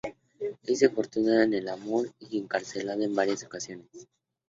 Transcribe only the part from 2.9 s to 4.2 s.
en varias ocasiones.